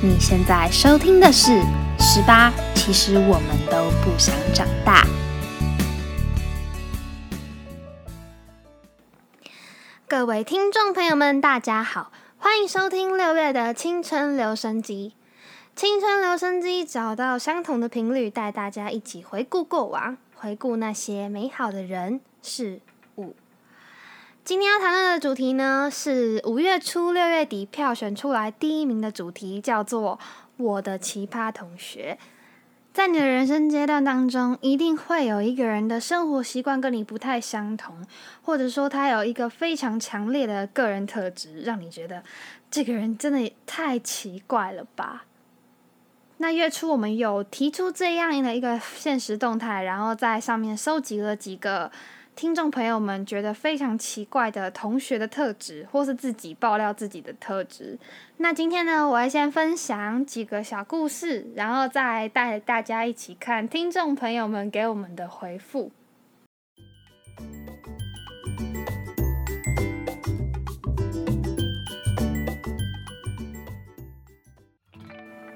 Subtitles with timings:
[0.00, 1.50] 你现在收听的是
[1.98, 5.04] 《十八》，其实我们都不想长大。
[10.06, 15.14] 各位听众朋友们，大家好，欢迎收听六月的青春留声机。
[15.74, 22.80] 青春留声机找到相同的频率，带大家一起回顾过往，回顾那些美好的人事。
[24.48, 30.18] 今天要谈论的主题呢，是五月初六月底票选出来第一名的主题，叫做
[30.56, 32.16] “我的奇葩同学”。
[32.90, 37.96] 在你的人生阶段当中，一定会有一个人的生活习惯跟你不太相同，
[38.40, 42.22] 或者说他有一个非常强烈的个人特质，让你觉得
[42.70, 45.26] 这个人真的也太奇怪了吧？
[46.38, 51.92] 那月初我们有提出这样的一个现实动态，然后在上面收集了几个。
[52.38, 57.98] 听众朋友们觉得非常奇怪的同学的特质，或是自己爆料自己的特质。
[58.36, 65.90] 那今天呢，我要先分享几个小故事，然后再带大家一起看听众朋友们给我们的回复。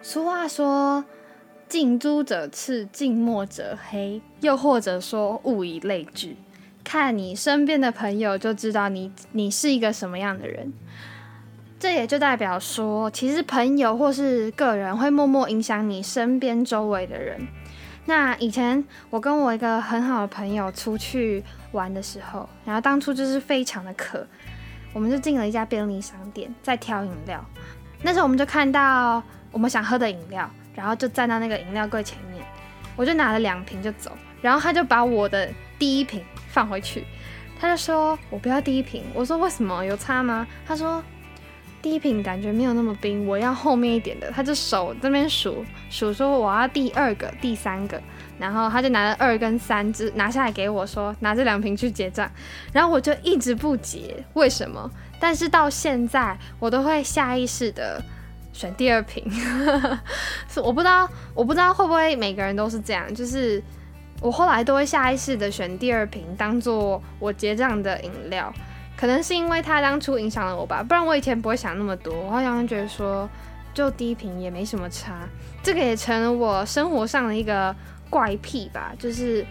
[0.03, 1.05] 俗话说
[1.71, 6.37] ：“近朱者赤，近墨者黑。”又或者说：“物以类聚。”
[6.93, 10.71] 看你身边的朋友就知道你你是一个什么样的人，
[11.81, 17.49] 这也就代表说，其实朋友或是个人会默默影响你身边周围的人。
[18.05, 24.27] 那以前我跟我一个很好的朋友出去玩的时候，然后当初就是非常的渴，
[24.93, 27.43] 我们就进了一家便利商店，在挑饮料。
[28.03, 32.19] 那时候我们就看到我们想喝的饮料，然后就站到那个饮料柜前，
[32.97, 35.49] 我就拿了两瓶就走，然后他就把我的
[35.79, 36.23] 第一瓶。
[36.49, 37.03] 放回去，
[37.59, 39.83] 他就说：“我不要第一瓶。”我说：“为什么？
[39.83, 41.03] 有差吗？”他说
[41.81, 47.99] ：“第一瓶感觉没有那么冰，我要后面一点的。”他就手这边数数，说：“我要第二个、第三个。”
[48.39, 52.31] 然后他就拿了二跟三只拿下来给我，说：“拿这两瓶去结账。”
[52.71, 54.91] 然后我就一直不结，为什么？
[55.19, 58.03] 但是到现在，我都会下意识的
[58.53, 59.25] 选第二瓶。
[60.49, 63.63] 是我不知道，我不知道会不会每个人都是这样，就是。
[64.21, 68.55] 我后来都会下意识的选第二瓶当做我结账的饮料，
[68.97, 72.15] 可能是因为它当初影响了我吧，不然我以前不会想那么多。
[72.15, 73.29] 我好像觉得说，
[73.75, 75.29] 就第一瓶也没什么差，
[75.61, 77.75] 这个也成了我生活上的一个
[78.09, 79.45] 怪癖吧，就是。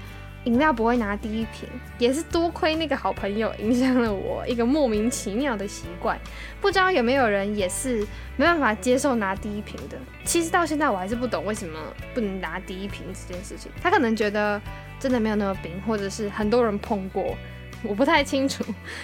[0.46, 1.70] 饮料不会拿第一瓶，
[2.00, 6.20] 也是多亏那个好朋友影响了我一个莫名其妙的习惯。
[6.60, 8.00] 不知道有没有人也是
[8.38, 9.98] 没办法接受拿第一瓶的？
[10.26, 11.80] 其实到现在我还是不懂为什么
[12.14, 13.72] 不能拿第一瓶这件事情。
[13.82, 14.60] 他可能觉得
[15.00, 17.38] 真的没有那么冰，或者是很多人碰过，
[17.84, 18.64] 我不太清楚。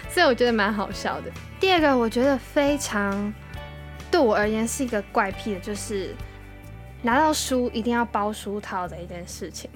[0.09, 1.31] 所以我觉得蛮好笑的。
[1.59, 3.31] 第二个我觉得非常
[4.09, 6.15] 对我而言是一个怪癖的，就是
[7.03, 9.69] 拿到书一定要包书套的一件事情。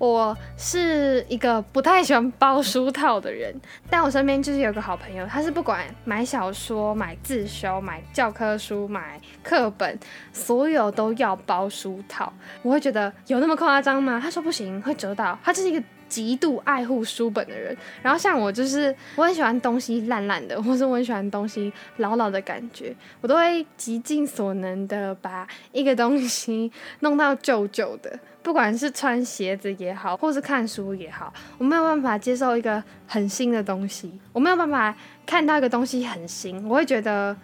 [0.00, 3.54] 我是一个不太喜欢包书套的人，
[3.90, 9.98] 但我身边就是有个好朋友，他是不管买小说、买自修、买教科书、买课本，
[10.32, 12.32] 所有都要包书套。
[12.62, 14.18] 我会觉得有那么夸张吗？
[14.18, 15.38] 他说不行，会折到。
[15.44, 15.84] 他就是一个。
[16.10, 34.94] 极度爱护书本的人，然后像我就是我很喜欢东西烂烂的，或是我很喜欢东西老老的感觉，我都会极尽所能的把一个东西弄到旧旧的，不管是穿鞋子也好，或是看书也好，我没有办法接受一个很新的东西，我没有办法
[35.24, 37.36] 看到一个东西很新，我会觉得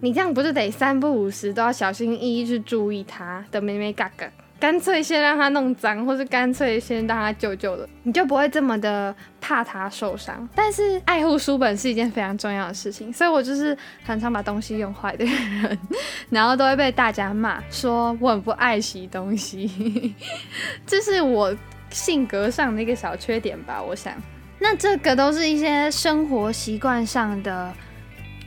[0.00, 4.26] 你这样不是得三不五时都要小心翼翼去注意它的咩咩嘎嘎。
[4.60, 10.48] 干脆先让它弄脏，或是干脆先让它旧旧的，你就不会这么的怕它受伤。
[10.54, 15.78] 但是爱护书本是一件非常重要的事情，所以我就是很常把东西用坏的人，
[16.30, 20.14] 然后都会被大家骂，说我很不爱惜东西，
[20.86, 21.54] 这是我
[21.90, 23.82] 性格上的一个小缺点吧。
[23.82, 24.14] 我想，
[24.58, 27.70] 那这个都是一些生活习惯上的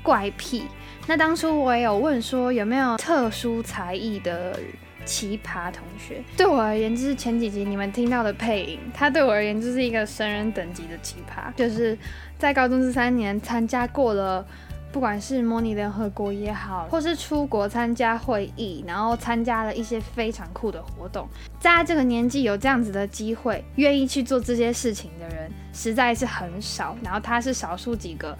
[0.01, 0.66] 怪癖。
[1.06, 4.59] 那当初我也有问说，有没有特殊才艺的？
[5.07, 11.51] 奇葩同学对我而言，就是前几集你们听到的配音，他对我而言就是一个神人等级的奇葩。
[11.55, 11.97] 就是
[12.37, 14.45] 在高中这三年参加过了，
[14.91, 21.27] 不管是模拟联合国也好，或是出国参加会议，然后参加了一些非常酷的活动。
[21.59, 26.95] 在这个年纪有这样子的机会，愿意去做这些事情的人实在是很少。
[27.01, 28.37] 然后他是少数几个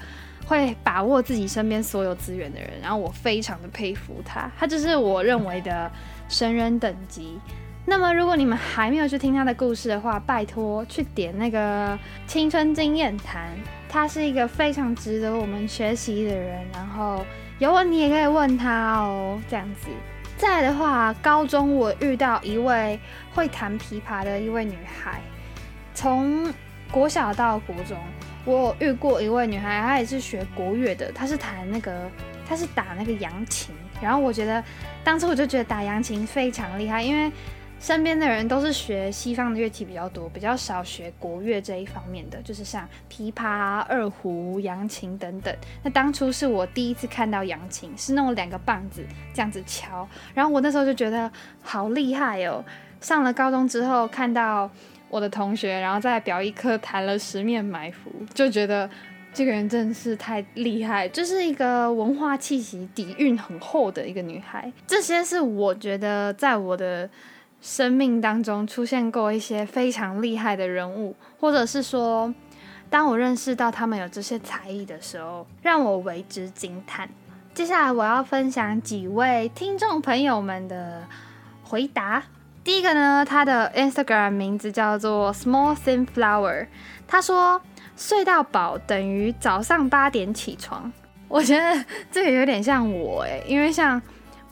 [0.48, 4.50] 会把握自己身边所有资源的人，然后我非常的佩服他。
[4.58, 5.92] 他就是我认为的。
[6.30, 7.40] 神人等级。
[7.86, 13.50] 那么，如果你们还没有去听他的故事的话，拜托去点那个青春经验谈。
[13.88, 16.66] 他是一个非常值得我们学习的人。
[16.74, 17.26] 然后
[17.60, 19.88] 有问题也可以问他哦，这样子。
[20.36, 23.00] 再的话，高中我遇到一位
[23.34, 25.22] 会弹琵琶的一位女孩，
[25.94, 26.54] 从
[26.92, 27.98] 国小到国中，
[28.48, 32.10] 我遇过一位女孩，她也是学国乐的，她是弹那个，
[32.48, 34.64] 她是打那个扬琴，然后我觉得
[35.04, 37.32] 当初我就觉得打扬琴非常厉害，因为。
[37.80, 45.56] 身边的人都是学西方的乐器比较多，比较少学国乐这一方面的，就是像琵琶、二胡、扬琴等等。
[45.84, 52.66] 那当初是我第一次看到扬琴，是那种两个棒子这样子敲，然后我那时候就觉得好厉害哦。
[53.00, 54.68] 上了高中之后，看到
[55.10, 58.90] 我的同学，然后在表一课弹了《十面埋伏》，就觉得
[59.34, 64.72] 这个人真的是太厉害，就是一个文化气息底蕴很厚的一个女孩。
[64.86, 67.10] 这些是我觉得在我的。
[67.60, 72.32] 生命当中出现过一些非常厉害的人物，或者是说，
[72.88, 77.10] 当我认识到他们有这些才艺的时候，让我为之惊叹。
[77.56, 81.08] 接下来我要分享几位听众朋友们的
[81.64, 82.24] 回答。
[82.68, 86.68] 第一个呢，他的 Instagram 名字叫做 Small Thin Flower，
[87.08, 87.62] 他说
[87.96, 90.92] 睡到饱等于早上八点起床。
[91.30, 94.02] 我觉得这个有点像我诶，因为像。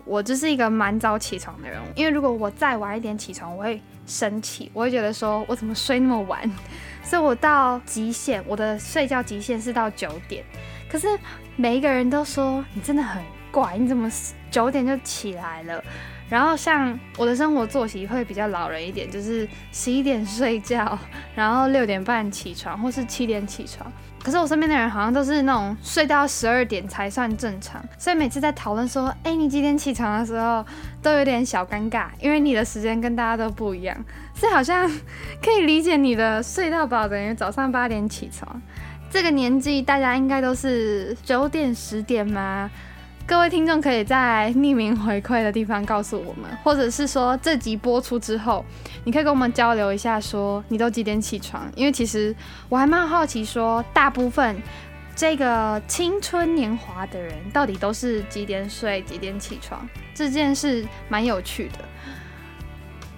[0.06, 6.40] 我就是一个蛮早起床的人，因为如果我再晚一点起床，我会生气，我会觉得说我怎么睡那么晚，
[7.02, 10.46] 所以我到极限，我的睡觉极限是到九点。
[10.88, 11.08] 可是
[11.56, 13.20] 每一个人都说你真的很
[13.52, 14.08] 怪，你怎么
[14.52, 15.84] 九点就起来了？
[16.30, 20.98] 然后像我的生活作息会比较老人一点，就是十一点睡觉，
[21.36, 23.92] 然后六点半起床，或是七点起床。
[24.24, 30.66] 可是我身边的人好像都是那种睡到十二点才算正常，所以每次在讨论说，哎，你几点起床的时候，
[31.00, 33.96] 都有点小尴尬，因为你的时间跟大家都不一样，
[34.34, 34.90] 所以好像
[35.44, 38.60] 可以理解你的睡到饱等于早上八点起床。
[39.12, 42.72] 这个年纪大家应该都是九点十点吗？
[43.28, 48.64] 各位听众可以在匿名回馈的地方告诉我们，或者是说这集播出之后，
[49.04, 51.68] 你可以跟我们交流一下，说你都几点起床？
[51.76, 52.36] 因为其实
[52.70, 54.62] 我还蛮好奇，说大部分
[55.16, 59.90] 这个青春年华的人到底都是几点睡、几点起床？
[60.14, 61.80] 这件事蛮有趣的，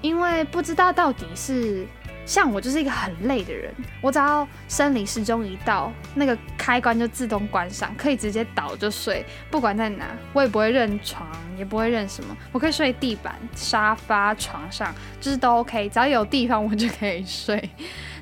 [0.01, 1.85] 因为不知道到底是。
[2.27, 11.25] 像我就是一个很累的人，我只要生理时钟一到，那个开关就自动关上，可以直接倒就睡，不管在哪，我也不会认床，
[11.57, 17.69] 也不会认什么，我可以睡地板、沙发、床上，就是都 OK，只要有地方我就可以睡。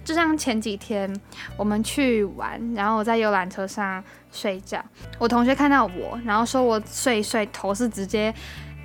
[0.03, 1.11] 就像前几天
[1.57, 4.79] 我们去玩，然后我在游览车上睡觉，
[5.17, 8.31] 我同学看到我，然后说我睡一睡头是直接。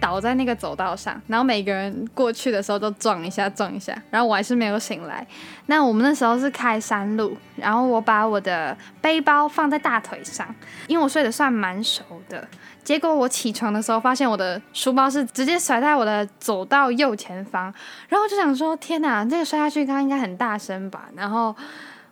[0.00, 5.24] 倒在那个走道上，然后每个人过去的时候都撞一下撞一下，然后我还是没有醒来。
[5.66, 10.52] 那我们那时候是开山路，然后我把我的背包放在大腿上，
[10.88, 12.48] 因为我睡得算蛮熟的。
[12.82, 17.72] 结果我起床的时候，发现我的书包是直接甩在我的走道右前方，
[18.08, 21.08] 然后就想说：天哪，这个摔下去刚刚应该很大声吧？
[21.14, 21.54] 然后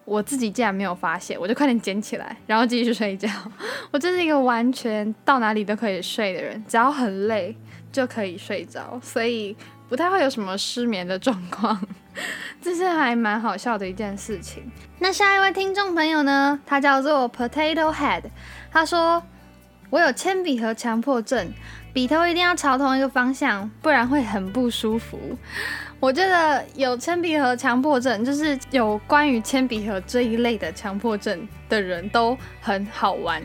[0.05, 3.29] 我自己竟然没有发现，我就快点捡起来，然后继续睡觉。
[3.90, 7.56] 我真是一个完全到哪里都可以睡的人，只要很累。
[7.99, 9.56] 就可以睡着，所以
[9.89, 11.77] 不太会有什么失眠的状况，
[12.62, 14.71] 这是还蛮好笑的一件事情。
[15.00, 16.61] 那下一位听众朋友呢？
[16.65, 18.23] 他叫做 Potato Head，
[18.71, 19.21] 他说
[19.91, 21.53] ：“我有铅笔和强迫症，
[21.93, 25.37] 笔头一定要朝同一个方向，不然会很不舒服。”
[26.00, 33.43] 我觉得有铅笔盒强迫症，就是有关于铅笔盒这一类的强迫症的人都很好玩。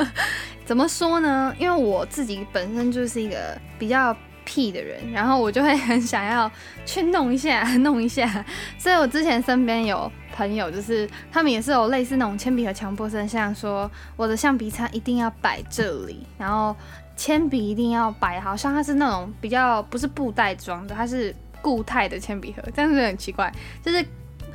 [0.66, 1.54] 怎么说呢？
[1.58, 6.50] 因为我自己本身就是一个比较屁的人，然后我就会很想要
[6.84, 8.44] 去弄一下、 弄一下。
[8.76, 16.76] 所以我之前身边有朋友，就是他们也是有类似那种铅笔盒强迫症，像说我的橡皮擦一定要摆这里，然后
[17.16, 21.34] 铅笔一定要摆，好像它是那种比较不是布袋装的，它是
[21.66, 24.06] 固态的铅笔盒，这样子很奇怪，就是。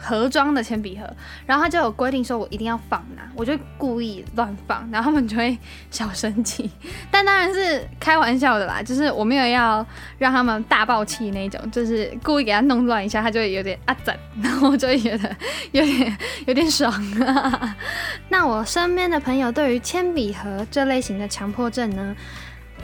[0.03, 1.07] 盒装的铅笔盒，
[1.45, 5.55] 然后他就有规定说，我一定要放哪，我就故意乱放，然后他们就会
[5.91, 6.67] 小生气。
[7.11, 9.85] 但当然是开玩笑的啦，就是我没有要
[10.17, 15.35] 让他们大爆气那种，就是故意给他弄乱一下，他就有点啊整，然后我就觉得
[15.71, 16.91] 有点有点爽。
[18.29, 22.15] 那我身边的朋友对于铅笔盒这类型的强迫症呢，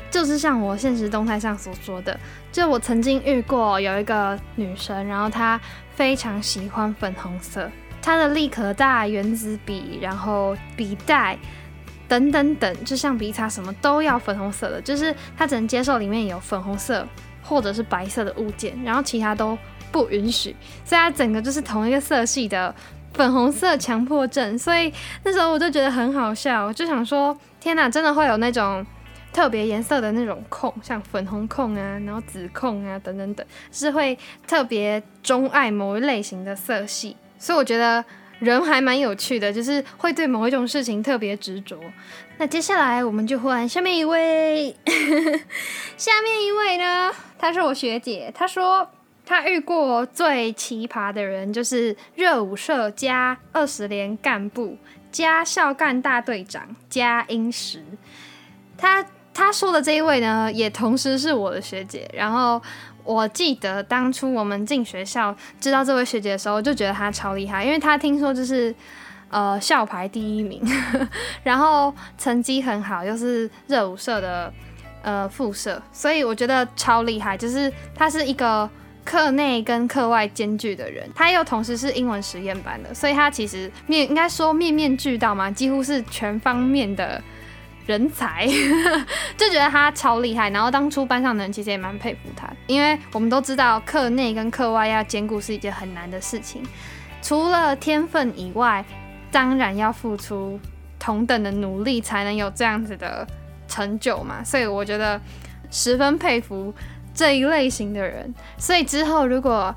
[0.09, 2.19] 就是像我现实动态上所说的，
[2.51, 5.59] 就我曾经遇过有一个女生，然后她。
[5.97, 7.67] 非常喜欢粉红色，
[8.03, 11.35] 她的立可大圆珠笔，然后笔袋
[12.07, 17.03] 等等等，就像笔擦什么都要粉红色的，就是她只能接受里面有粉红色
[17.41, 19.57] 或者是白色的物件，然后其他都
[19.91, 20.55] 不允许。
[20.85, 22.75] 所以她整个就是同一个色系的
[23.15, 24.55] 粉红色强迫症。
[24.55, 28.85] 所以那时候我就觉得很好笑，我就想说：天哪，真的会有那种。
[29.37, 34.17] 特别颜色的那种控，像粉红控啊，然后紫控啊等等等，是会
[34.47, 37.15] 特别钟爱某一类型的色系。
[37.37, 38.03] 所以我觉得
[38.39, 41.79] 人还蛮有趣的，就是会对某一种事情特别执着。
[42.39, 44.75] 那接下来我们就换下面一位，
[45.95, 48.89] 下面一位呢，她是我学姐，她说
[49.23, 54.75] 她遇过最奇葩的人就是热舞社加二十连干部
[55.11, 57.83] 加校干大队长加英石。
[58.75, 59.05] 她
[59.37, 62.09] 他说的这一位呢，也同时是我的学姐。
[62.13, 62.61] 然后
[63.03, 68.73] 我记得当初我们进学校知道这位学姐的时候，就觉得她超厉害，因为她听说就是。
[69.29, 70.61] 呃，校排第一名，
[71.43, 74.53] 然后成绩很好，又是热舞社的
[75.01, 77.35] 呃副社，所以我觉得超厉害。
[77.35, 78.69] 就是她是一个
[79.03, 87.21] 课内跟课外兼具的人，她又同时是英文实验班的，所以她其实面应该说面面俱到嘛，几乎是全方面的
[87.87, 88.45] 人才，
[89.35, 90.51] 就觉得他超厉害。
[90.51, 96.61] 然后当初班上的人其实也蛮佩服他，因为我们都知道课内跟课外要兼顾是一件很难的事情，
[97.23, 98.85] 除了天分以外。
[99.29, 100.57] 当然要付出
[100.97, 103.27] 同等的努力，才能有这样子的
[103.67, 104.41] 成就嘛。
[104.41, 105.19] 所以我觉得
[105.69, 106.73] 十分佩服
[107.13, 108.33] 这一类型的人。
[108.57, 109.75] 所以之后如果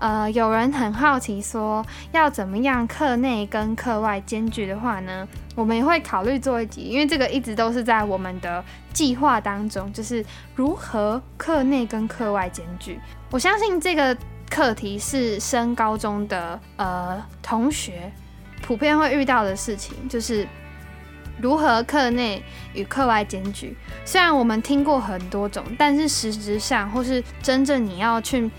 [0.00, 12.98] 呃有人很好奇说要怎么样课内跟课外兼具的话呢，我们也会考虑做一集，因为这个一直都是在我们的计划当中，就是如何课内跟课外兼具。
[13.30, 14.16] 我相信这个
[14.50, 18.10] 课题是升高中的呃同学。
[18.62, 20.46] 普遍会遇到的事情就是
[21.40, 22.42] 如何课内
[22.74, 23.76] 与课外兼具。
[24.04, 28.50] 虽然我们听过很多种，但是实质上或是真正你要去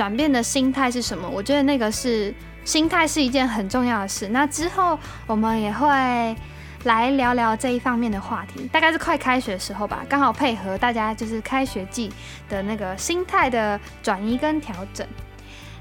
[0.00, 1.28] 转变的心态是什么？
[1.28, 4.28] 我觉得那个是心态是一件很重要的事。
[4.28, 6.34] 那之后我们也会
[6.84, 12.10] 来聊聊这一方面的话题，大概是快开学的时候吧，刚好配合大家就是开学季
[12.48, 15.06] 的那个心态的转移跟调整。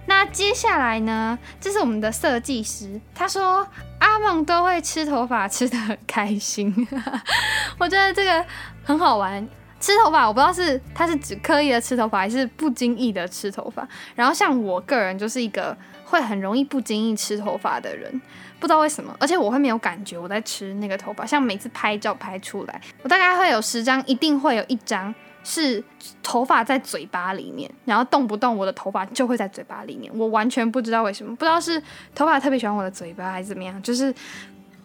[0.05, 1.39] 那接下来呢？
[1.61, 3.65] 这是我们的设计师，他说
[3.99, 6.75] 阿梦都会吃头发，吃的很开心。
[7.79, 8.45] 我觉得这个
[8.83, 9.47] 很好玩。
[9.79, 13.87] 吃头发，我不知道是他是指刻意的吃头发，还是不经意的吃头发。
[14.15, 18.11] 然后像我个人就是一个会很容易不经意吃头发的人，
[18.59, 21.25] 不知道为什么，而且我会没有感觉我在吃那个头发。
[21.25, 25.13] 像每次拍照拍出来，我大概会有十张，一定会有一张。
[25.41, 25.81] 是
[26.21, 31.81] 头发在嘴巴里面，然后动不动我的头发就会在嘴巴里面，我完全不知道为什么，不知道是
[32.13, 34.13] 头发特别喜欢我的嘴巴还是怎么样，就是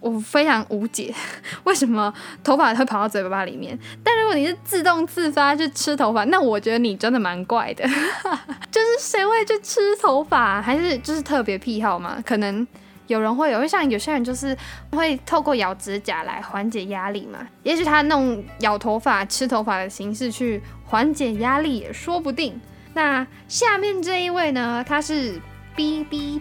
[0.04, 1.12] 我非常无解
[1.64, 3.78] 为什么头发会跑到嘴巴里面。
[4.02, 7.84] 但如果你是自动自发去吃头发，那我觉得你真的蛮怪的，
[8.70, 12.22] 就是谁会去吃头发，还是就是特别癖好嘛？
[12.24, 12.66] 可能。
[13.06, 14.56] 有人会有，会像有些人就是
[14.92, 17.46] 会透过咬指甲来缓解压力嘛。
[17.62, 22.58] 也许他弄咬头发、吃头发的形式去缓解压力也说不定。
[22.94, 25.38] 那下面这一位呢，他是
[25.76, 26.40] B B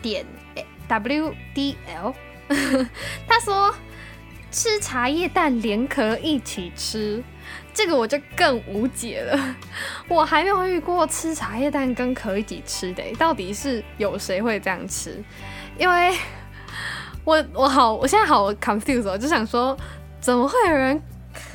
[0.00, 0.24] 点
[0.86, 2.14] W D L，
[3.28, 3.74] 他说
[4.50, 7.22] 吃茶叶蛋连壳一起吃，
[7.72, 9.56] 这个我就更无解了。
[10.08, 15.22] 我还没有遇过吃茶叶蛋跟壳一起吃的，到底是有谁会这样吃？
[15.78, 16.16] 因为
[17.24, 19.76] 我我好，我现在好 confused，我就想说，
[20.20, 21.00] 怎么会有人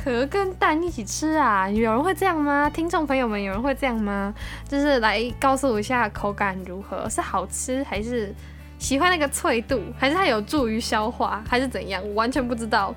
[0.04, 1.70] 壳跟蛋一起吃啊？
[1.70, 2.70] 有人会这样吗？
[2.70, 4.34] 听众朋友们，有人会这样吗？
[4.70, 8.34] 就是来告诉我一下口感如何，是好吃还是
[8.78, 12.02] 喜欢那个脆度，还是它有助于消化，还是怎样？
[12.08, 12.94] 我完全不知道，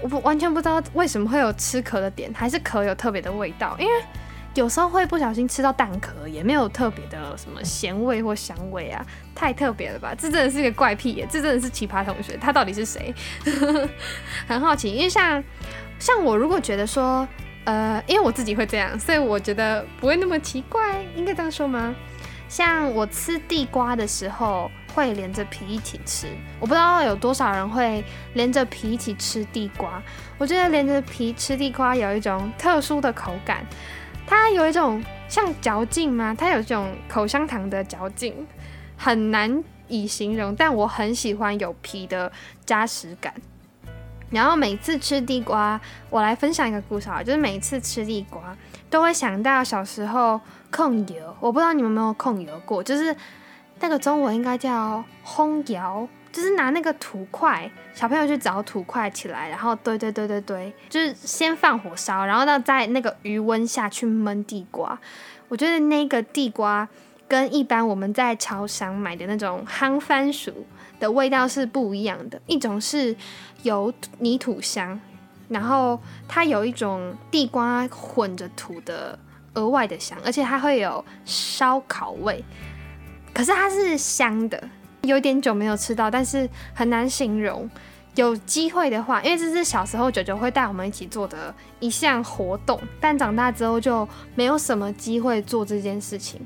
[0.00, 3.92] 我不完全不知道为什么会有吃壳的点，还是壳有特别的味道，因为。
[4.54, 9.04] 有时候会不小心吃到蛋壳，也没有特别的什么咸味或香味啊，
[9.34, 10.14] 太特别了吧？
[10.16, 11.28] 这真的是个怪癖耶！
[11.30, 13.14] 这真的是奇葩同学，他到底是谁？
[14.48, 15.44] 很好奇，因为像
[15.98, 17.28] 像我如果觉得说，
[17.64, 21.94] 呃，因为我自己会这样，所以我觉得不会那么奇怪，应该这样说吗？
[22.48, 26.26] 像我吃地瓜的时候会连着皮一起吃，
[26.58, 30.02] 我不知道有多少人会连着皮一起吃地瓜。
[30.38, 33.62] 我觉得连着皮吃地瓜有一种特殊的口感。
[34.26, 36.34] 它有一种像嚼劲吗？
[36.36, 38.46] 它有这种口香糖的嚼劲，
[38.96, 40.56] 很难以形容。
[40.56, 42.32] 但我很喜欢有皮的
[42.64, 43.34] 扎实感。
[44.30, 48.56] 然后每次吃地瓜，我来分享一个故事啊，就是每次吃地瓜
[48.88, 51.36] 都会想到小时候控油。
[51.38, 53.14] 我不知道你们有没有控油过，就是
[53.80, 56.08] 那个中文应该叫烘窑。
[56.32, 65.00] 就是拿那个土块，小朋友去找土块起来，然后堆堆堆堆堆，就是先放火烧，然后到在那个余温下去焖地瓜。
[65.48, 66.86] 我觉得那个地瓜
[67.26, 70.66] 跟一般我们在超商买的那种夯番薯
[71.00, 73.16] 的味道是不一样的，一种是
[73.62, 75.00] 有泥土香，
[75.48, 79.18] 然后它有一种地瓜混着土的
[79.54, 82.44] 额外的香，而且它会有烧烤味，
[83.36, 84.58] 可是它是香的，
[85.02, 87.68] 有点久没有吃到，但是很难形容。
[88.14, 96.40] 有机会的话，因为这是小时候九九会带我们一起做的一项活动，但长大之后就没有什么机会做这件事情。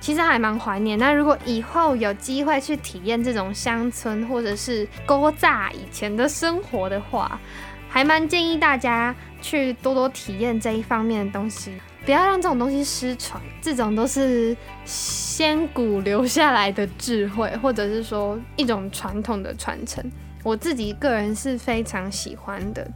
[0.00, 0.98] 其实还蛮怀念。
[0.98, 7.40] 那如果以后有机会去体验这种乡村或者是勾炸以前的生活的话，
[7.88, 11.72] 还蛮建议大家去多多体验这一方面的东西，
[12.08, 13.38] 不要让这种东西失传。
[13.60, 20.02] 这种都是先古留下来的智慧，或者是说一种传统的传承。
[20.42, 22.90] 我自己个人是非常喜欢的。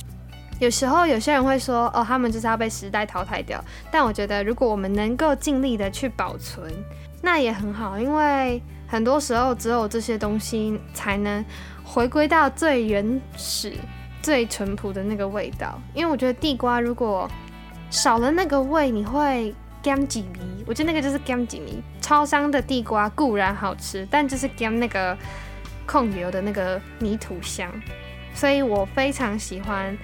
[0.58, 3.62] 有时候有些人会说，哦，他们就是要被时代淘汰掉。
[3.90, 6.72] 但我觉得，如果我们能够尽力的去保存，
[7.20, 7.98] 那也很好。
[7.98, 11.44] 因为很多时候，只有这些东西才能
[11.84, 13.74] 回归到最原始、
[14.22, 15.78] 最淳朴的那个味道。
[15.92, 17.30] 因为我觉得地瓜如果
[17.92, 20.64] 少了那个味，你会干几米。
[20.66, 21.82] 我觉得那个就是干几米。
[22.00, 25.16] 超商的地瓜固然好吃，但就是干那个
[25.84, 27.70] 控油的那个泥土香。
[28.34, 29.96] 所以我非常喜欢。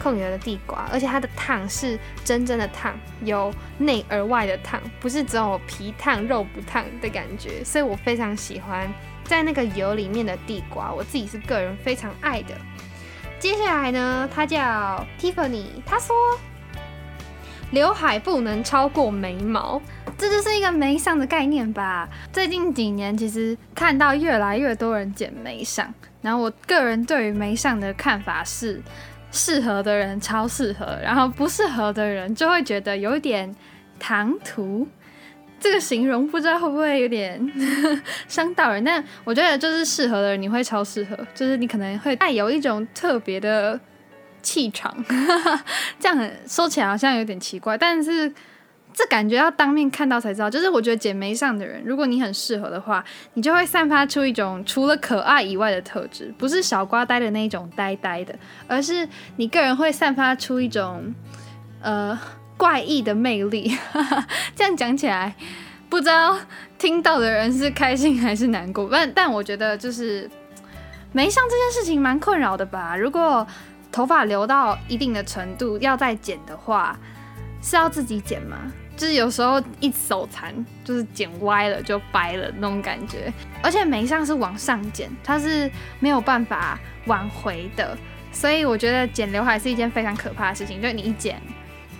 [0.00, 7.64] 控油的地瓜，而且它的烫是真正的烫，由内而外的烫，不是只有皮烫肉不烫的感觉。
[7.64, 8.88] 所以我非常喜欢
[9.24, 12.54] 在那个油里面的地瓜，我自己是个人非常爱的。
[13.40, 16.14] 接下来呢，它叫 Tiffany，他说
[17.70, 19.80] 刘海不能超过眉毛，
[20.16, 22.08] 这就是一个眉上的概念吧。
[22.32, 28.82] 最近几年其实看到越来越多人剪眉上，然后我个人对于眉上的看法是。
[29.30, 33.54] 适合的人超适合，然后不适合的人就会觉得有一点
[33.98, 34.88] 唐突。
[35.60, 37.38] 这个形容不知道会不会有点
[38.26, 43.78] 伤到人，但我觉得就是适合的人你会超适合，就是你可能会带有一种特别的
[44.48, 44.94] 气场。
[46.00, 48.32] 这样说起来好像有点奇怪，但是。
[48.90, 61.14] 这感觉要当面看到才知道，就是我觉得剪眉上的人，如果你很适合的话，你就会散发出一种除了可爱以外的特质，不是小瓜呆的那一种呆呆的，而是你个人会散发出一种
[61.80, 62.18] 呃
[62.56, 63.72] 怪异的魅力。
[64.56, 65.36] 这样讲起来，
[65.88, 66.36] 不知道
[66.76, 70.28] 听到的人是开心还是难过，但但我觉得就是
[71.12, 72.96] 眉上这件事情蛮困扰的吧。
[72.96, 73.46] 如果
[73.90, 76.98] 头发留到一定的程度要再剪的话，
[77.62, 78.56] 是要自己剪吗？
[78.96, 80.52] 就是有时候一手残，
[80.84, 85.70] 就是剪歪了就掰了那种感觉，而且眉上是往上剪，它是
[86.00, 87.96] 没有办法挽回的，
[88.32, 91.40] 所以我觉得剪刘海是一件非常可怕的事情，就你一剪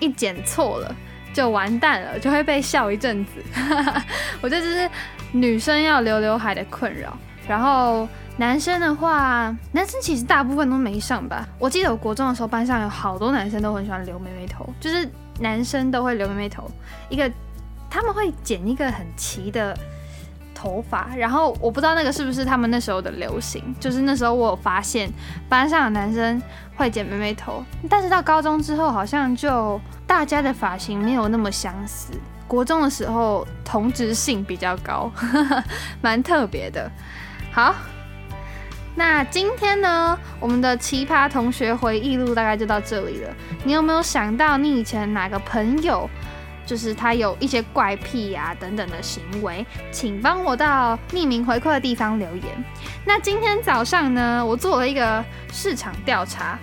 [0.01, 0.93] 一剪错了
[1.33, 3.33] 就完蛋了，就会被笑一阵子。
[4.43, 4.91] 我觉得这是
[5.31, 11.47] 女生要留刘海的困扰，然后男生的话，男生其实大部分都没上吧。
[11.59, 15.07] 我记得我国中的时候，班上有好多男生都很喜欢留妹妹头，就是。
[15.41, 16.69] 男生都会留妹妹头，
[17.09, 17.31] 一个
[17.89, 19.73] 他们会剪一个很齐的
[20.53, 25.09] 头发，然后我不知道那个是不是他们那时候的流行，就是那时候我有发现
[25.49, 26.43] 班上的男生
[26.75, 32.13] 会剪妹妹头，但是到高中之后好像就大家的发型没有那么相似。
[32.49, 35.09] 国中的时候同质性比较高，
[36.03, 36.91] 蛮特别的。
[37.53, 37.73] 好。
[38.99, 43.33] 那今天呢，我们的奇葩同学回忆录大概就到这里了。
[43.63, 46.11] 你有没有想到你以前哪个朋友，
[46.67, 49.65] 就是他有一些怪癖呀等等的行为？
[49.93, 52.65] 请帮我到匿名回馈的地方留言。
[53.05, 56.59] 那今天早上呢，我做了一个市场调查，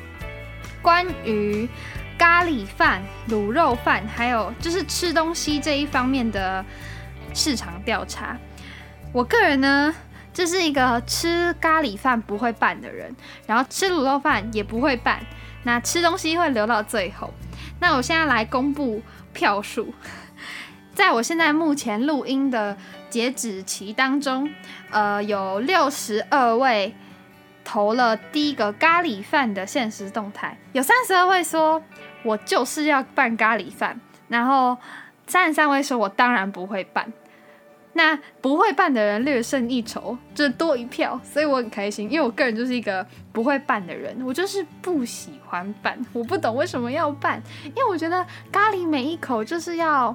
[0.81, 1.69] 关于
[2.17, 6.65] 咖喱饭、卤肉饭，还有就是吃东西这一方面的
[7.33, 8.37] 市场调查。
[9.13, 9.95] 我个人呢。
[10.35, 13.15] 这是一个吃咖喱饭不会拌的人，
[13.47, 15.21] 然后吃卤肉饭也不会拌，
[15.63, 17.33] 那吃东西会留到最后。
[17.79, 19.93] 那我现在来公布票数，
[20.93, 22.75] 在我现在目前录音的
[23.09, 24.51] 截止期当中，
[24.89, 26.93] 呃，有六十二位
[27.63, 31.81] 投了第一个咖喱饭的现实动态，有三十二位说
[32.23, 34.77] 我就是要拌咖喱饭，然后
[35.27, 37.13] 三十三位说我当然不会拌。
[37.97, 50.13] 那不会办的人略胜一筹，就多一票，所以我很开心，因为我个人就是一个不会办的人，我就是不喜欢办，我不懂为什么要办，因为我觉得咖喱每一口就是要，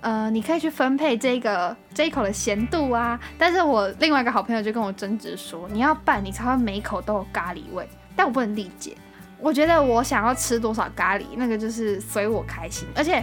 [0.00, 8.96] 呃，你可以去分配这个这一口的咸度啊，但是我另外一个好朋友就跟我争执说，你要拌你才会每一口都有咖喱味，但我不能理解，
[9.38, 13.22] 我觉得我想要吃多少咖喱，那个就是随我开心，而且。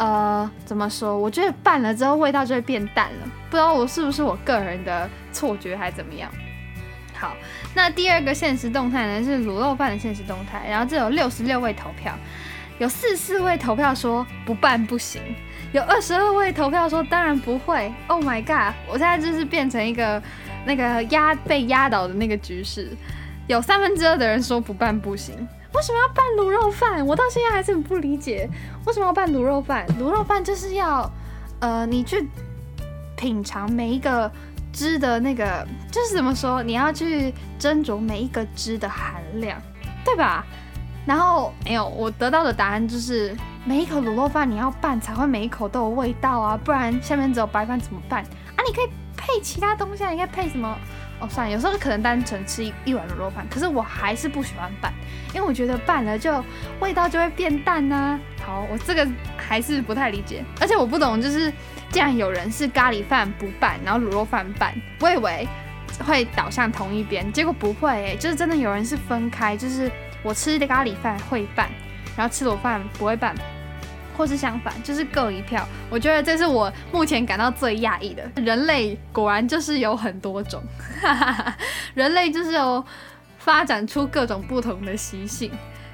[0.00, 1.14] 呃，怎么说？
[1.18, 6.32] 我觉得拌了之后味道就会变淡了，不知道我是不是我个人的错觉还怎么样。
[7.14, 7.36] 好，
[7.74, 12.14] 那第二个现实动态呢是卤肉饭的现实动态，然后这有六十六位投票，
[12.78, 15.20] 有四四位投票说不办不行，
[15.72, 17.92] 有二十二位投票说当然不会。
[18.06, 18.74] Oh my god！
[18.88, 20.22] 我现在就是变成一个
[20.64, 22.88] 那个压被压倒的那个局势，
[23.48, 25.46] 有三分之二的人说不办不行。
[25.74, 27.06] 为什么要拌卤肉饭？
[27.06, 28.48] 我到现在还是很不理解，
[28.86, 29.86] 为什么要拌卤肉饭？
[30.00, 31.10] 卤肉饭就是要，
[31.60, 32.28] 呃，你去
[33.16, 34.30] 品尝每一个
[34.72, 36.62] 汁的那个，就是怎么说？
[36.62, 39.60] 你要去斟酌每一个汁的含量，
[40.04, 40.44] 对吧？
[41.06, 48.22] 然后没有，我得到的答案就是每一口卤肉饭你要拌才会每一口都有味道啊，不然下面只有白饭怎么办？
[48.22, 50.76] 啊，你可以配其他东西，啊，你可以配什么？
[51.20, 54.92] 哦，算了，有时候可能单纯吃一一碗卤肉饭，可是我还是不喜欢拌，
[55.34, 56.42] 因为我觉得拌了就
[56.80, 58.18] 味道就会变淡呐。
[58.44, 59.06] 好，我这个
[59.36, 61.52] 还是不太理解，而且我不懂，就是
[61.90, 65.46] 既然有人是咖喱饭不拌，然后卤肉饭拌，我以为
[66.06, 69.90] 会导向同一边，结果不会，就是真的有人是分开，就是
[70.22, 71.68] 我吃的咖喱饭会拌，
[72.16, 73.34] 然后吃卤饭不会拌。
[74.20, 75.66] 或是相反，就是各一票。
[75.88, 78.22] 我觉得这是我目前感到最讶异的。
[78.36, 80.62] 人类果然就是有很多种，
[81.94, 82.84] 人类就是有
[83.38, 85.50] 发展出各种不同的习性。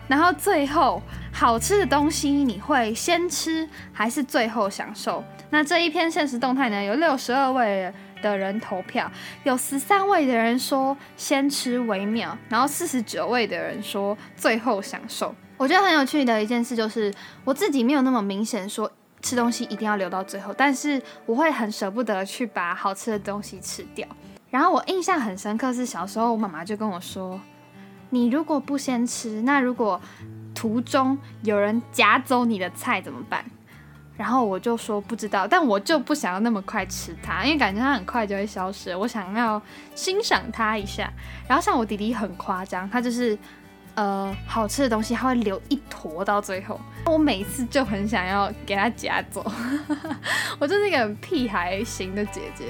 [0.08, 1.00] 然后最后，
[1.32, 5.22] 好吃的东西你会先吃还是最后享受？
[5.50, 6.82] 那这一篇现实动态呢？
[6.82, 9.08] 有六十二位的人投票，
[9.44, 15.32] 有十三位的人说先吃为妙，然后四十九位的人说最后享受。
[15.58, 17.12] 我觉得很有趣的一件事就是，
[17.44, 18.90] 我自己没有那么明显说
[19.22, 24.06] 吃东西一定要留到最后，但是我会很舍不得去把好吃的东西吃掉。
[24.50, 27.40] 然后我印象很深刻是小时候我妈妈就跟我说
[28.10, 30.00] ：“你如果不先吃，那如果
[30.54, 33.44] 途中有人夹走你的菜怎么办？”
[34.16, 38.94] 然后我就说不知道，但我就不想要那么快吃它，因为感觉它很快就会消失。
[38.94, 39.60] 我想要
[39.94, 41.10] 欣赏它一下。
[41.48, 43.38] 然后像我弟弟很夸张，他就是。
[43.96, 49.42] 呃，好吃的东西他会留一坨到最后，我每次就很想要给他夹走。
[50.58, 52.66] 我就是一个屁孩型的姐姐，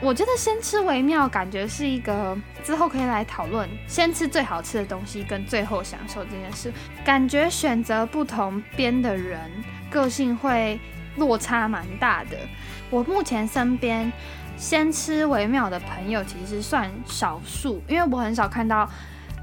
[0.00, 6.72] 我觉得先吃为妙，感觉是一个之后可以来讨论先吃最好吃的东西跟最后享受这件事。
[7.04, 9.38] 感觉选择不同边的人，
[9.90, 10.80] 个性会
[11.16, 12.38] 落差蛮大的。
[12.88, 14.10] 我目前身边
[14.56, 18.88] 先吃为妙的朋友其实算少数，因为我很少看到，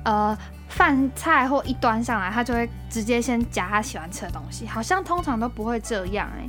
[0.03, 0.35] 呃。
[0.69, 6.47] 饭菜或一端上来，他就会直接先夹他喜欢吃的东西，好像通常都不会这样哎。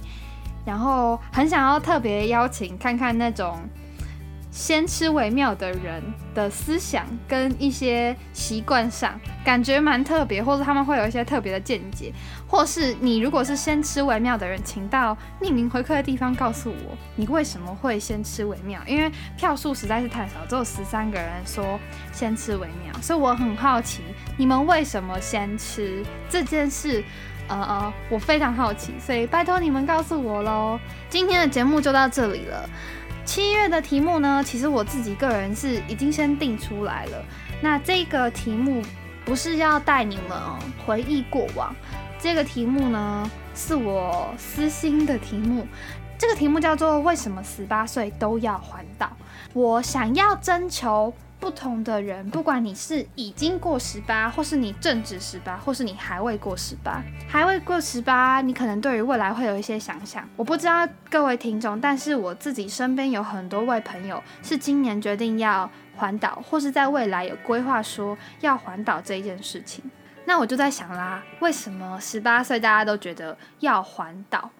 [0.65, 3.59] 然后很想要特别邀请看看那种。
[4.51, 6.03] 先吃为妙的人
[6.35, 12.13] 的思想跟一些习惯上，感觉蛮特别，或者他们会有一些特别的见解，
[12.49, 18.81] 或是你如果是先吃为妙的人，请到匿名回客的地方告诉我，你为什么会先吃为妙？
[18.87, 21.79] 因为票数实在是太少，只有十三个人说
[22.13, 24.03] 先吃为妙，所以我很好奇
[24.37, 27.05] 你们为什么先吃这件事，
[27.47, 30.79] 呃呃，我非常好奇，所以拜托你们告诉我喽。
[31.09, 32.69] 今天的节目就到这里了。
[33.31, 37.25] 七月的题目呢，其实我自己个人是已经先定出来了。
[37.63, 38.83] 那这个题目
[39.25, 40.37] 不是要带你们
[40.85, 41.73] 回忆过往，
[42.19, 45.65] 这个题目呢是我私心的题目。
[46.19, 49.09] 这个题目叫做“为什么十八岁都要环岛”。
[49.55, 51.15] 我想要征求。
[51.41, 60.29] 不同的人，不管你是已经过十八，或是你正值十八，或是你还未过十八，还未过十八，你可能对于未来会有一些想象。
[60.37, 69.83] 我不知道各位听众，但是我自己身边有很多位朋友是今年决定要环岛，或是在未来有规划说要环岛这一件事情。
[70.27, 74.51] 那我就在想啦，为什么十八岁大家都觉得要环岛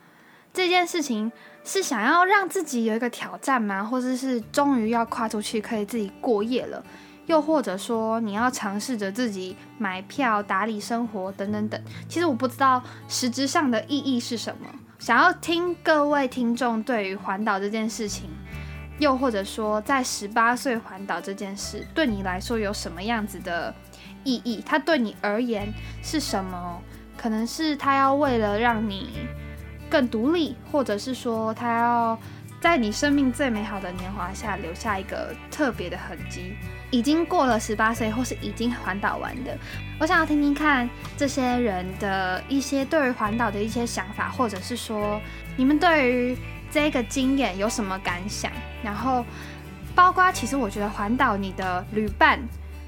[0.53, 1.31] 这件事情？
[1.63, 3.85] 是想要让自己有一个挑战吗？
[3.85, 6.83] 或者是终于要跨出去，可以自己过夜了？
[7.27, 11.81] 又或者说你要尝试着自己买票、打理生活等等等？
[12.09, 14.67] 其实我不知道实质上的意义是什么。
[14.99, 18.31] 想要听各位听众对于环岛这件事情，
[18.99, 23.73] 又或者说在十八岁环岛这件事，对你来说有什么样子的
[24.25, 24.63] 意义？
[24.65, 25.71] 它对你而言
[26.03, 26.81] 是什么？
[27.19, 29.11] 可能是他要为了让你。
[29.91, 32.19] 更独立，或者是说他要
[32.61, 36.55] 在你生命最美好的年华下留下一个特别的痕迹。
[36.93, 39.57] 已经过了十八岁，或是已经环岛完的，
[40.01, 45.21] 我想要听听看这些人的一些对于环岛的一些想法，或者是说
[45.57, 46.37] 你们对于
[46.69, 48.51] 这个经验有什么感想？
[48.83, 49.25] 然后，
[49.95, 52.41] 包括其实我觉得环岛你的旅伴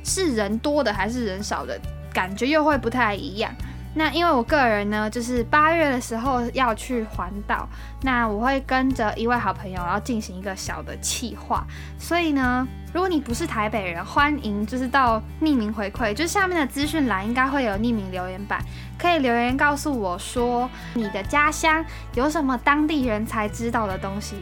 [0.02, 1.80] 是人多的还是人少的，
[2.12, 3.54] 感觉又会不太一样。
[3.94, 7.68] 那因为我个人呢，就是八月的时候要去环岛，
[8.02, 11.62] 那我会跟着一位好朋友，然后进行一个小的企划。
[11.98, 18.64] 所以呢，如果你不是台北人，欢迎就是到匿名回馈，就下面的资讯栏应该会有匿名留言板，
[18.98, 24.36] 可以留言告诉我说你的家乡有什么当地人才知道的东西，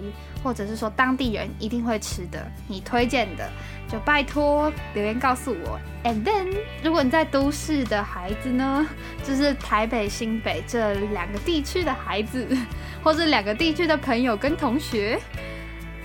[0.44, 3.50] 或者是说当地人一定会吃的，你推荐的。
[3.90, 8.86] 就拜托留言告诉我，and then 如果你在都市的孩子呢，
[9.24, 12.46] 就是台北、新北这两个地区的孩子，
[13.02, 15.18] 或是两个地区的朋友跟同学，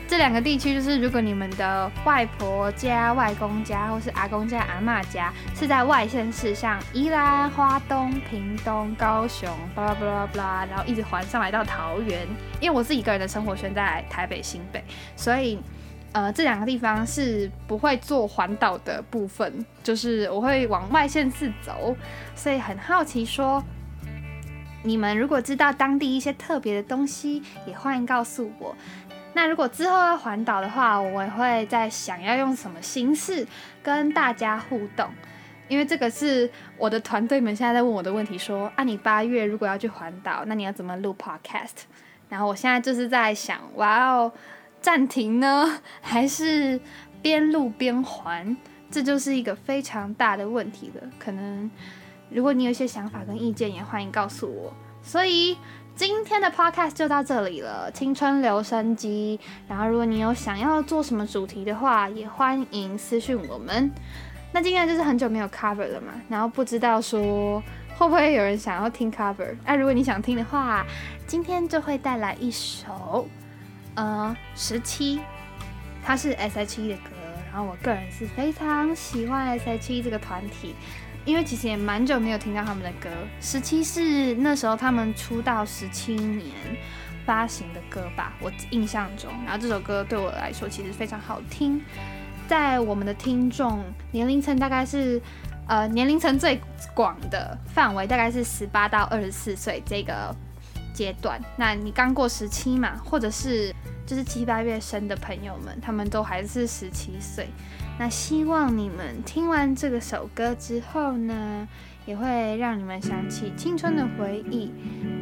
[0.07, 12.27] 这两个地区就是如果你们的外婆家、外公家，或是阿公家、阿妈家是在外县市，像宜兰、花东、屏东、高雄，巴拉巴拉巴拉，然后一直环上来到桃园，
[12.59, 14.83] 因为我自己一个人的生活圈在台北、新北，
[15.15, 15.59] 所以。
[16.15, 21.93] 呃，这两个地方是不会做环岛的部分，就是我会往外线市走，
[22.33, 23.61] 所以很好奇说，
[24.81, 28.73] 你们如果知道当地一些特别的东西，也欢迎告诉我。
[29.33, 33.45] 那如果之后要环岛的话，我会在想要用什么形式
[33.83, 35.09] 跟大家互动，
[35.67, 41.83] 因为这个是我的团队们现在在问我的问题，说啊，你八月如果要去环岛，那你要怎么录 podcast？
[42.29, 44.31] 然后我现在就是在想，哇哦。
[44.85, 46.79] 暂停呢， 还是
[47.19, 48.55] 边录边还？
[48.91, 51.09] 这就是一个非常大的问题了。
[51.17, 51.71] 可能
[52.29, 54.71] 如果你有一些想法跟意见，也欢迎告诉我。
[55.01, 55.57] 所以
[55.95, 59.39] 今天的 podcast 就到这里了，青春留声机。
[59.67, 63.91] 然后如果你有想要做什么主题的话，也欢迎私讯我们。
[64.53, 67.59] 那今天就是很久没有 cover 了嘛，然后不知道说
[67.97, 69.55] 会不会有人想要听 cover？
[69.65, 70.85] 那如果你想听的话，
[71.25, 73.27] 今天就会带来一首。
[73.95, 75.19] 呃，十七，
[76.03, 77.11] 它是 S.H.E 的歌，
[77.51, 80.75] 然后我个人是非常喜欢 S.H.E 这个团体，
[81.23, 83.09] 因为其实也蛮久没有听到他们的歌。
[83.39, 86.51] 十七是那时候他们出道十七年
[87.25, 89.31] 发行的歌吧，我印象中。
[89.45, 91.81] 然后这首歌对我来说其实非常好听，
[92.47, 93.81] 在我们的听众
[94.11, 95.21] 年龄层大概是
[95.67, 96.59] 呃年龄层最
[96.93, 100.35] 广的范围，大概是十八到二十四岁这个。
[100.95, 103.75] 阶段，那你刚过十七嘛，或者是
[104.07, 107.49] 就是七八月生的朋友们，他们都还是十七岁。
[107.99, 111.67] 那希望你们听完这个首歌之后呢，
[112.05, 114.71] 也会让你们想起青春的回忆。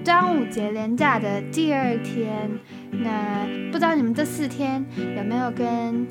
[0.03, 2.49] 端午节连假的第二天，
[2.91, 4.85] 那不知道你们这四天
[5.17, 6.05] 有没有跟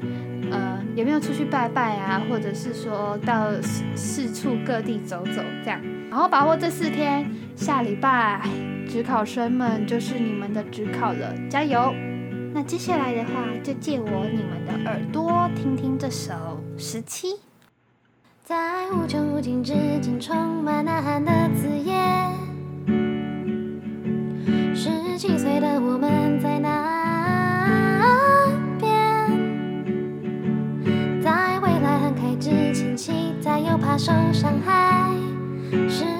[0.50, 3.50] 呃有没有出去拜拜啊，或者是说到
[3.94, 5.80] 四处各地走走这样，
[6.10, 8.40] 然后把握这四天，下礼拜。
[8.88, 11.94] 职考生们就是你们的职考了，加油！
[12.52, 16.34] 那接下来的话，就借我你们的耳朵，听听这首
[16.78, 17.28] 《十七》。
[18.52, 22.30] 在无穷无尽之间，充满呐喊的字眼。
[24.74, 28.46] 十七岁的我们在哪
[28.78, 28.92] 边？
[31.22, 35.08] 在未来很开之前，期待又怕受伤害。
[35.88, 36.11] 是。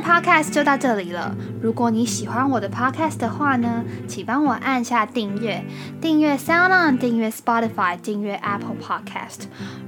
[0.00, 1.34] Podcast 就到这里了。
[1.60, 5.64] 如果你喜欢我的 podcast 的话呢，请帮我按下订阅，
[6.00, 9.44] 订阅 SoundOn，订阅 Spotify，订阅 Apple Podcast。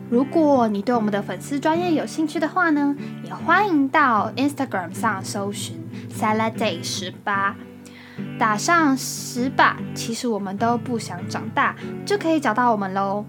[0.08, 7.56] 如果你对我们的粉丝专业有兴趣的话呢，也欢迎到 Instagram 上搜寻 Salad Day 十八。
[8.38, 13.26] 打上十把，其实我们都不想长大，就可以找到我们喽。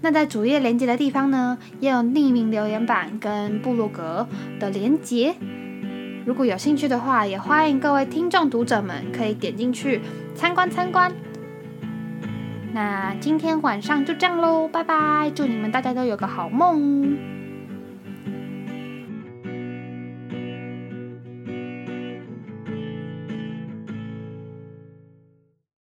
[0.00, 4.26] 那在主页连接的地方呢，也有匿名留言板跟部落格
[4.58, 5.34] 的连接。
[6.26, 10.00] 如果有兴趣的话，也欢迎各位听众读者们可以点进去
[10.34, 11.10] 参观参观。
[12.72, 15.32] 那今天晚上就这样喽，拜拜！
[15.34, 17.39] 祝你们大家都有个好梦。